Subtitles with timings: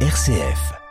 [0.00, 0.85] RCF.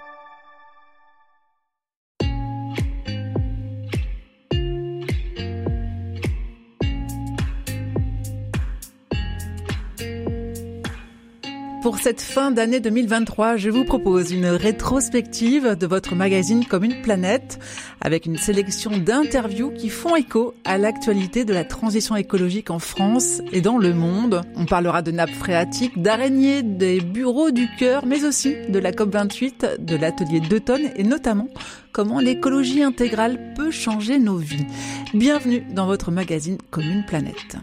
[11.86, 17.04] Pour cette fin d'année 2023, je vous propose une rétrospective de votre magazine Comme une
[17.04, 17.60] planète,
[18.02, 23.44] avec une sélection d'interviews qui font écho à l'actualité de la transition écologique en France
[23.52, 24.42] et dans le monde.
[24.56, 29.86] On parlera de nappes phréatiques, d'araignées, des bureaux du cœur, mais aussi de la COP28,
[29.86, 31.50] de l'atelier d'automne et notamment
[31.92, 34.66] comment l'écologie intégrale peut changer nos vies.
[35.14, 37.58] Bienvenue dans votre magazine Comme une planète.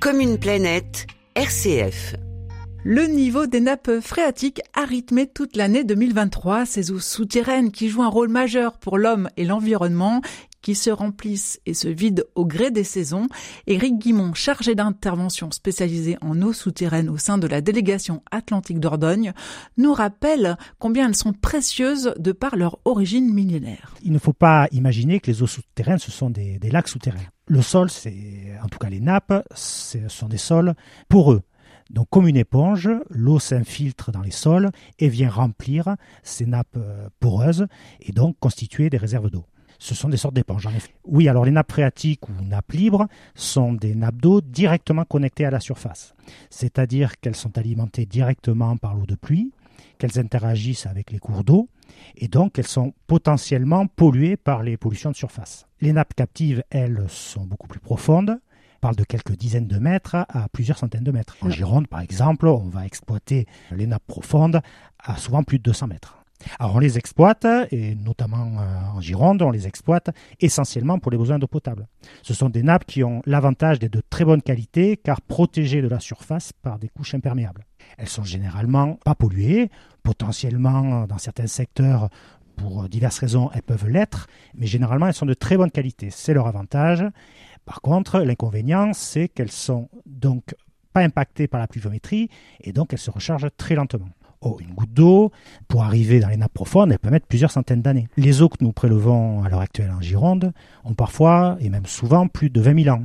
[0.00, 1.06] Comme une planète
[1.36, 2.14] RCF.
[2.82, 6.64] Le niveau des nappes phréatiques a rythmé toute l'année 2023.
[6.64, 10.22] Ces eaux souterraines qui jouent un rôle majeur pour l'homme et l'environnement,
[10.66, 13.28] qui se remplissent et se vident au gré des saisons.
[13.68, 19.32] Éric Guimont, chargé d'intervention spécialisée en eau souterraine au sein de la délégation Atlantique Dordogne,
[19.76, 23.94] nous rappelle combien elles sont précieuses de par leur origine millénaire.
[24.02, 27.20] Il ne faut pas imaginer que les eaux souterraines, ce sont des, lacs souterrains.
[27.46, 30.74] Le sol, c'est, en tout cas les nappes, ce sont des sols
[31.08, 31.42] poreux.
[31.90, 35.94] Donc comme une éponge, l'eau s'infiltre dans les sols et vient remplir
[36.24, 37.68] ces nappes euh, poreuses
[38.00, 39.46] et donc constituer des réserves d'eau.
[39.78, 40.94] Ce sont des sortes d'éponges, en effet.
[41.04, 45.50] Oui, alors les nappes phréatiques ou nappes libres sont des nappes d'eau directement connectées à
[45.50, 46.14] la surface.
[46.50, 49.52] C'est-à-dire qu'elles sont alimentées directement par l'eau de pluie,
[49.98, 51.68] qu'elles interagissent avec les cours d'eau,
[52.16, 55.66] et donc elles sont potentiellement polluées par les pollutions de surface.
[55.80, 58.38] Les nappes captives, elles, sont beaucoup plus profondes.
[58.76, 61.36] On parle de quelques dizaines de mètres à plusieurs centaines de mètres.
[61.40, 64.60] En Gironde, par exemple, on va exploiter les nappes profondes
[64.98, 66.25] à souvent plus de 200 mètres.
[66.58, 70.10] Alors on les exploite, et notamment euh, en Gironde, on les exploite
[70.40, 71.86] essentiellement pour les besoins d'eau potable.
[72.22, 75.88] Ce sont des nappes qui ont l'avantage d'être de très bonne qualité car protégées de
[75.88, 77.64] la surface par des couches imperméables.
[77.98, 79.70] Elles sont généralement pas polluées,
[80.02, 82.08] potentiellement dans certains secteurs
[82.56, 86.34] pour diverses raisons elles peuvent l'être, mais généralement elles sont de très bonne qualité, c'est
[86.34, 87.04] leur avantage.
[87.64, 90.54] Par contre, l'inconvénient c'est qu'elles sont donc
[90.92, 94.08] pas impactées par la pluviométrie et donc elles se rechargent très lentement.
[94.42, 95.32] Oh, une goutte d'eau,
[95.68, 98.08] pour arriver dans les nappes profondes, elle peut mettre plusieurs centaines d'années.
[98.16, 100.52] Les eaux que nous prélevons à l'heure actuelle en Gironde
[100.84, 103.02] ont parfois, et même souvent, plus de 20 000 ans.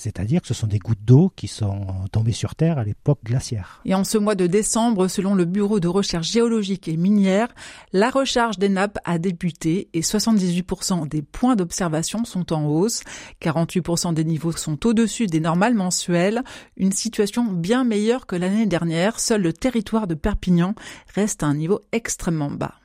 [0.00, 3.82] C'est-à-dire que ce sont des gouttes d'eau qui sont tombées sur Terre à l'époque glaciaire.
[3.84, 7.48] Et en ce mois de décembre, selon le Bureau de recherche géologique et minière,
[7.92, 13.02] la recharge des nappes a débuté et 78% des points d'observation sont en hausse.
[13.42, 16.44] 48% des niveaux sont au-dessus des normales mensuelles.
[16.78, 19.20] Une situation bien meilleure que l'année dernière.
[19.20, 20.74] Seul le territoire de Perpignan
[21.14, 22.79] reste à un niveau extrêmement bas.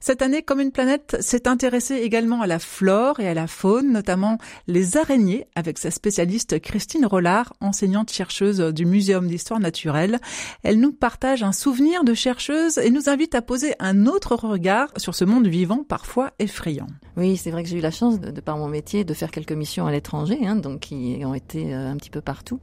[0.00, 3.92] Cette année, comme une planète s'est intéressée également à la flore et à la faune,
[3.92, 10.18] notamment les araignées, avec sa spécialiste Christine Rollard, enseignante chercheuse du Muséum d'histoire naturelle.
[10.62, 14.88] Elle nous partage un souvenir de chercheuse et nous invite à poser un autre regard
[14.96, 16.86] sur ce monde vivant parfois effrayant.
[17.16, 19.30] Oui, c'est vrai que j'ai eu la chance, de, de, par mon métier, de faire
[19.30, 22.60] quelques missions à l'étranger, hein, donc qui ont été euh, un petit peu partout.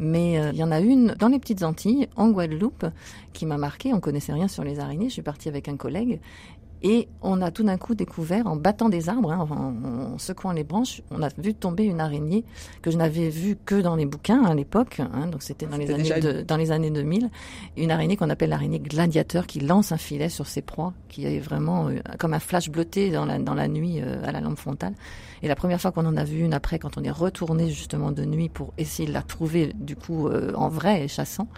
[0.00, 2.86] Mais euh, il y en a une dans les petites Antilles, en Guadeloupe,
[3.34, 3.92] qui m'a marqué.
[3.92, 5.08] On connaissait rien sur les araignées.
[5.10, 6.20] Je suis partie avec un collègue
[6.82, 10.52] et on a tout d'un coup découvert, en battant des arbres, hein, en, en, secouant
[10.52, 12.44] les branches, on a vu tomber une araignée
[12.80, 15.00] que je n'avais vue que dans les bouquins à l'époque.
[15.00, 17.30] Hein, donc c'était dans, les années de, dans les années 2000.
[17.76, 21.38] Une araignée qu'on appelle l'araignée gladiateur qui lance un filet sur ses proies, qui est
[21.38, 24.58] vraiment euh, comme un flash bleuté dans la, dans la nuit euh, à la lampe
[24.58, 24.94] frontale.
[25.42, 28.12] Et la première fois qu'on en a vu une après, quand on est retourné justement
[28.12, 31.48] de nuit pour essayer de la trouver du coup euh, en vrai et chassant,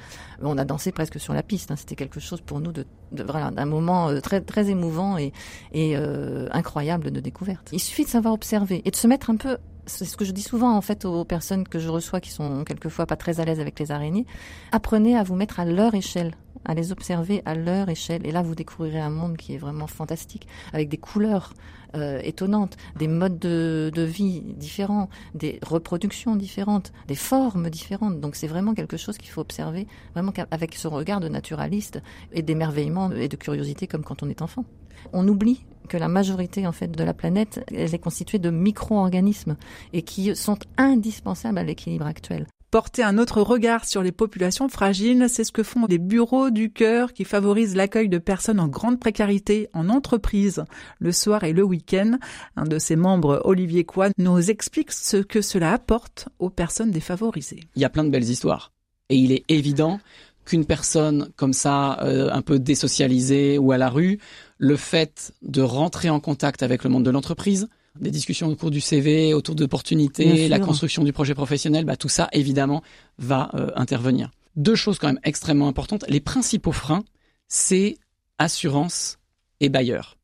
[0.40, 1.70] on a dansé presque sur la piste.
[1.70, 1.76] Hein.
[1.76, 5.32] C'était quelque chose pour nous de, de voilà, d'un moment très très émouvant et,
[5.76, 7.68] euh, incroyable de découverte.
[7.72, 10.30] Il suffit de savoir observer et de se mettre un peu c'est ce que je
[10.30, 13.44] dis souvent en fait aux personnes que je reçois qui sont quelquefois pas très à
[13.44, 14.26] l'aise avec les araignées.
[14.70, 18.26] Apprenez à vous mettre à leur échelle, à les observer à leur échelle.
[18.26, 21.52] Et là, vous découvrirez un monde qui est vraiment fantastique, avec des couleurs
[21.94, 28.20] euh, étonnantes, des modes de, de, vie différents, des reproductions différentes, des formes différentes.
[28.20, 32.00] Donc c'est vraiment quelque chose qu'il faut observer, vraiment avec ce regard de naturaliste
[32.32, 34.64] et d'émerveillement et de curiosité comme quand on est enfant.
[35.12, 39.56] On oublie que la majorité en fait de la planète elle est constituée de micro-organismes
[39.92, 42.46] et qui sont indispensables à l'équilibre actuel.
[42.72, 46.72] Porter un autre regard sur les populations fragiles, c'est ce que font les bureaux du
[46.72, 50.64] cœur qui favorisent l'accueil de personnes en grande précarité en entreprise
[50.98, 52.12] le soir et le week-end.
[52.56, 57.60] Un de ses membres, Olivier Coin, nous explique ce que cela apporte aux personnes défavorisées.
[57.76, 58.72] Il y a plein de belles histoires
[59.10, 60.00] et il est évident
[60.44, 64.18] qu'une personne comme ça, euh, un peu désocialisée ou à la rue,
[64.58, 67.68] le fait de rentrer en contact avec le monde de l'entreprise,
[68.00, 72.08] des discussions au cours du CV, autour d'opportunités, la construction du projet professionnel, bah, tout
[72.08, 72.82] ça, évidemment,
[73.18, 74.30] va euh, intervenir.
[74.56, 76.04] Deux choses quand même extrêmement importantes.
[76.08, 77.04] Les principaux freins,
[77.48, 77.96] c'est
[78.38, 79.18] assurance
[79.60, 80.16] et bailleur.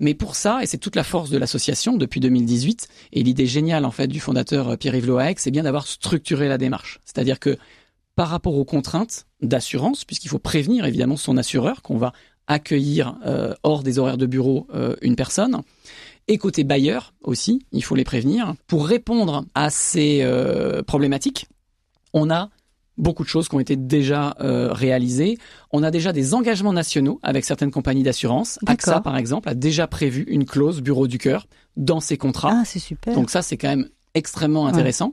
[0.00, 3.84] Mais pour ça, et c'est toute la force de l'association depuis 2018, et l'idée géniale
[3.84, 7.00] en fait du fondateur euh, Pierre-Yves Loaec, c'est bien d'avoir structuré la démarche.
[7.04, 7.56] C'est-à-dire que
[8.14, 12.12] par rapport aux contraintes d'assurance, puisqu'il faut prévenir évidemment son assureur qu'on va
[12.46, 15.62] accueillir euh, hors des horaires de bureau euh, une personne,
[16.28, 18.54] et côté bailleur aussi, il faut les prévenir.
[18.66, 21.46] Pour répondre à ces euh, problématiques,
[22.12, 22.50] on a
[22.98, 25.38] beaucoup de choses qui ont été déjà réalisées.
[25.72, 28.58] On a déjà des engagements nationaux avec certaines compagnies d'assurance.
[28.66, 32.52] AXA, par exemple, a déjà prévu une clause bureau du cœur dans ses contrats.
[32.52, 33.14] Ah, c'est super.
[33.14, 35.10] Donc ça, c'est quand même extrêmement intéressant.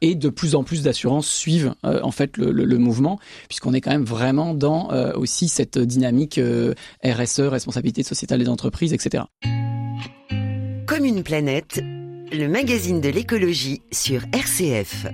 [0.00, 3.18] Et de plus en plus d'assurances suivent euh, en fait le, le- le mouvement,
[3.48, 6.74] puisqu'on est quand même vraiment dans euh, aussi cette dynamique euh,
[7.04, 9.24] RSE, responsabilité sociétale des entreprises, etc.
[10.86, 11.80] Comme une planète,
[12.32, 15.06] le magazine de l'écologie sur RCF.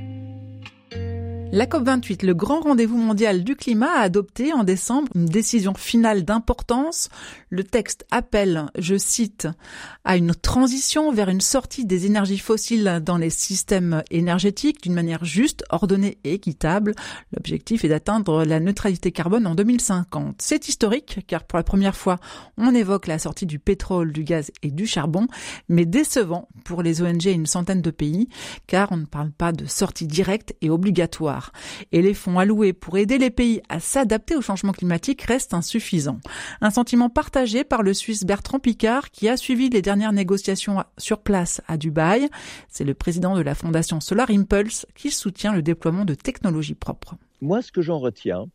[1.54, 6.24] La COP28, le grand rendez-vous mondial du climat, a adopté en décembre une décision finale
[6.24, 7.10] d'importance.
[7.48, 9.46] Le texte appelle, je cite,
[10.02, 15.24] à une transition vers une sortie des énergies fossiles dans les systèmes énergétiques d'une manière
[15.24, 16.92] juste, ordonnée et équitable.
[17.32, 20.42] L'objectif est d'atteindre la neutralité carbone en 2050.
[20.42, 22.18] C'est historique car pour la première fois,
[22.56, 25.28] on évoque la sortie du pétrole, du gaz et du charbon,
[25.68, 28.28] mais décevant pour les ONG et une centaine de pays
[28.66, 31.43] car on ne parle pas de sortie directe et obligatoire.
[31.92, 36.20] Et les fonds alloués pour aider les pays à s'adapter au changement climatique restent insuffisants.
[36.60, 41.18] Un sentiment partagé par le Suisse Bertrand Picard qui a suivi les dernières négociations sur
[41.18, 42.28] place à Dubaï.
[42.68, 47.16] C'est le président de la fondation Solar Impulse qui soutient le déploiement de technologies propres.
[47.40, 48.46] Moi, ce que j'en retiens,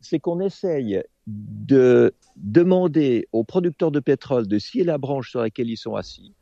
[0.00, 5.70] c'est qu'on essaye de demander aux producteurs de pétrole de scier la branche sur laquelle
[5.70, 6.34] ils sont assis,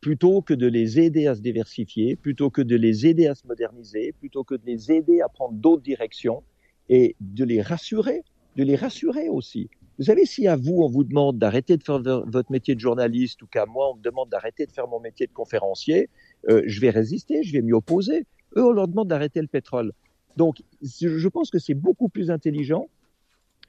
[0.00, 3.46] plutôt que de les aider à se diversifier, plutôt que de les aider à se
[3.46, 6.42] moderniser, plutôt que de les aider à prendre d'autres directions
[6.88, 8.22] et de les rassurer,
[8.56, 9.68] de les rassurer aussi.
[9.98, 12.80] Vous savez, si à vous, on vous demande d'arrêter de faire vo- votre métier de
[12.80, 16.08] journaliste ou qu'à moi, on me demande d'arrêter de faire mon métier de conférencier,
[16.48, 18.24] euh, je vais résister, je vais m'y opposer.
[18.56, 19.92] Eux, on leur demande d'arrêter le pétrole.
[20.36, 22.88] Donc, je pense que c'est beaucoup plus intelligent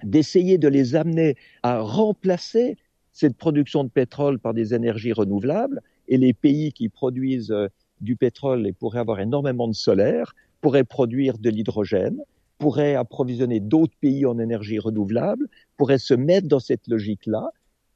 [0.04, 2.78] d'essayer de les amener à remplacer
[3.12, 7.68] cette production de pétrole par des énergies renouvelables et les pays qui produisent euh,
[8.02, 12.22] du pétrole et pourraient avoir énormément de solaire pourraient produire de l'hydrogène,
[12.58, 15.48] pourraient approvisionner d'autres pays en énergie renouvelable,
[15.78, 17.52] pourraient se mettre dans cette logique-là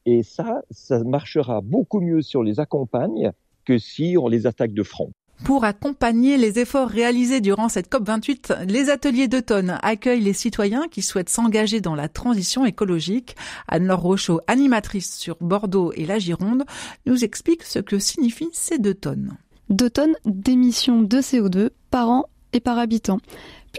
[0.06, 3.32] et ça, ça marchera beaucoup mieux si on les accompagne
[3.66, 5.12] que si on les attaque de front.
[5.44, 11.02] Pour accompagner les efforts réalisés durant cette COP28, les ateliers d'automne accueillent les citoyens qui
[11.02, 13.36] souhaitent s'engager dans la transition écologique.
[13.68, 16.64] Anne-Laure Rochaud, animatrice sur Bordeaux et la Gironde,
[17.06, 19.36] nous explique ce que signifient ces deux tonnes.
[19.70, 23.20] 2 tonnes d'émissions de CO2 par an et par habitant.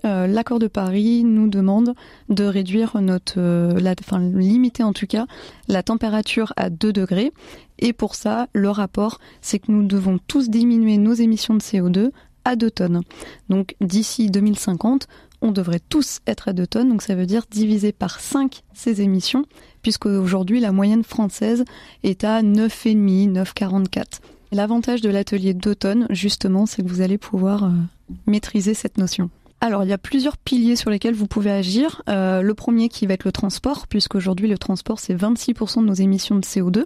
[0.05, 1.95] Euh, L'accord de Paris nous demande
[2.29, 5.27] de réduire notre, euh, la, enfin limiter en tout cas
[5.69, 7.33] la température à 2 degrés.
[7.79, 12.11] Et pour ça, le rapport, c'est que nous devons tous diminuer nos émissions de CO2
[12.45, 13.03] à 2 tonnes.
[13.49, 15.07] Donc d'ici 2050,
[15.43, 16.89] on devrait tous être à 2 tonnes.
[16.89, 19.45] Donc ça veut dire diviser par 5 ces émissions,
[19.83, 21.65] puisque aujourd'hui la moyenne française
[22.03, 24.21] est à 9,5, 9,44.
[24.53, 27.71] L'avantage de l'atelier d'automne, justement, c'est que vous allez pouvoir euh,
[28.27, 29.31] maîtriser cette notion.
[29.65, 32.03] Alors, il y a plusieurs piliers sur lesquels vous pouvez agir.
[32.11, 35.95] Euh, le premier qui va être le transport, puisqu'aujourd'hui le transport c'est 26% de nos
[35.95, 36.85] émissions de CO2.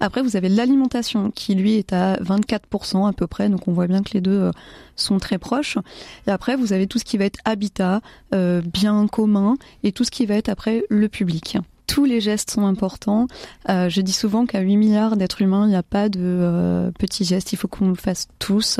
[0.00, 3.86] Après, vous avez l'alimentation qui lui est à 24% à peu près, donc on voit
[3.86, 4.50] bien que les deux euh,
[4.96, 5.78] sont très proches.
[6.26, 8.02] Et après, vous avez tout ce qui va être habitat,
[8.34, 11.56] euh, bien commun, et tout ce qui va être après le public.
[11.90, 13.26] Tous les gestes sont importants.
[13.68, 16.92] Euh, je dis souvent qu'à 8 milliards d'êtres humains, il n'y a pas de euh,
[16.92, 18.78] petits gestes, il faut qu'on le fasse tous.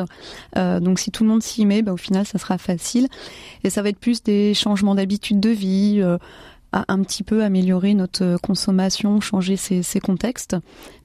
[0.56, 3.08] Euh, donc si tout le monde s'y met, bah, au final, ça sera facile.
[3.64, 6.00] Et ça va être plus des changements d'habitude de vie,
[6.70, 10.56] à un petit peu améliorer notre consommation, changer ses, ses contextes,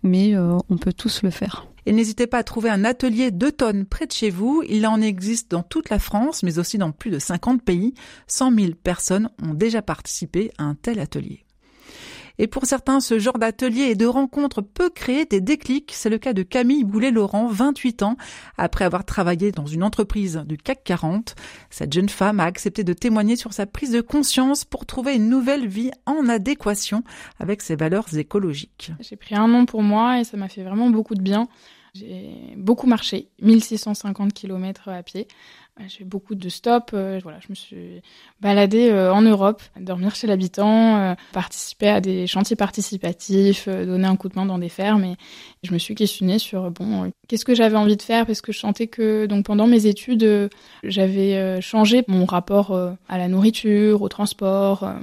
[0.04, 1.66] mais on peut tous le faire.
[1.88, 4.64] Et n'hésitez pas à trouver un atelier d'automne près de chez vous.
[4.70, 7.96] Il en existe dans toute la France, mais aussi dans plus de 50 pays.
[8.28, 11.45] 100 000 personnes ont déjà participé à un tel atelier.
[12.38, 15.92] Et pour certains, ce genre d'atelier et de rencontre peut créer des déclics.
[15.94, 18.18] C'est le cas de Camille Boulet-Laurent, 28 ans.
[18.58, 21.36] Après avoir travaillé dans une entreprise du CAC 40,
[21.70, 25.30] cette jeune femme a accepté de témoigner sur sa prise de conscience pour trouver une
[25.30, 27.04] nouvelle vie en adéquation
[27.40, 28.92] avec ses valeurs écologiques.
[29.00, 31.48] J'ai pris un an pour moi et ça m'a fait vraiment beaucoup de bien.
[31.94, 35.28] J'ai beaucoup marché, 1650 km à pied.
[35.88, 36.94] J'ai beaucoup de stops.
[36.94, 38.02] euh, voilà, je me suis
[38.40, 44.08] baladée euh, en Europe, dormir chez l'habitant, euh, participer à des chantiers participatifs, euh, donner
[44.08, 45.04] un coup de main dans des fermes.
[45.04, 45.18] Et
[45.64, 48.54] je me suis questionnée sur bon, euh, qu'est-ce que j'avais envie de faire parce que
[48.54, 50.48] je sentais que donc pendant mes études, euh,
[50.84, 54.84] j'avais euh, changé mon rapport euh, à la nourriture, au transport.
[54.84, 54.94] euh,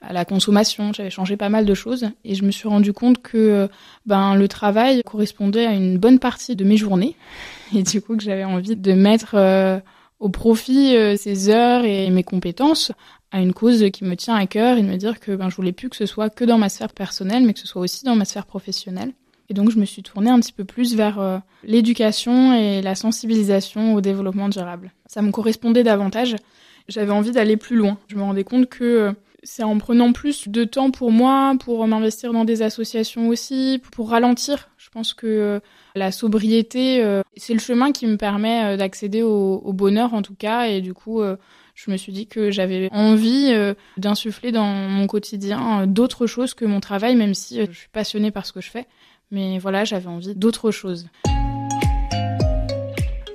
[0.00, 3.22] à la consommation, j'avais changé pas mal de choses et je me suis rendu compte
[3.22, 3.70] que
[4.04, 7.16] ben le travail correspondait à une bonne partie de mes journées
[7.74, 9.34] et du coup que j'avais envie de mettre
[10.20, 12.92] au profit ces heures et mes compétences
[13.30, 15.56] à une cause qui me tient à cœur et de me dire que ben je
[15.56, 18.04] voulais plus que ce soit que dans ma sphère personnelle mais que ce soit aussi
[18.04, 19.12] dans ma sphère professionnelle.
[19.48, 22.94] Et donc je me suis tournée un petit peu plus vers euh, l'éducation et la
[22.94, 24.92] sensibilisation au développement durable.
[25.06, 26.36] Ça me correspondait davantage.
[26.88, 27.98] J'avais envie d'aller plus loin.
[28.08, 29.12] Je me rendais compte que euh,
[29.44, 34.10] c'est en prenant plus de temps pour moi, pour m'investir dans des associations aussi, pour
[34.10, 34.70] ralentir.
[34.76, 35.60] Je pense que euh,
[35.94, 37.04] la sobriété,
[37.36, 40.66] c'est le chemin qui me permet d'accéder au, bonheur en tout cas.
[40.66, 41.22] Et du coup,
[41.74, 43.54] je me suis dit que j'avais envie
[43.96, 48.44] d'insuffler dans mon quotidien d'autres choses que mon travail, même si je suis passionnée par
[48.44, 48.86] ce que je fais.
[49.30, 51.06] Mais voilà, j'avais envie d'autre chose.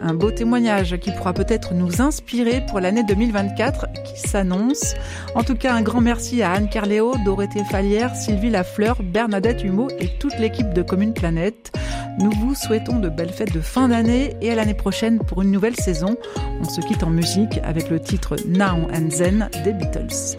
[0.02, 4.96] Un beau témoignage qui pourra peut-être nous inspirer pour l'année 2024 qui s'annonce.
[5.36, 9.90] En tout cas, un grand merci à Anne Carléo, Dorothée Fallière, Sylvie Lafleur, Bernadette Humeau
[10.00, 11.74] et toute l'équipe de Commune Planète.
[12.20, 15.52] Nous vous souhaitons de belles fêtes de fin d'année et à l'année prochaine pour une
[15.52, 16.16] nouvelle saison.
[16.62, 20.38] On se quitte en musique avec le titre Now and Zen des Beatles.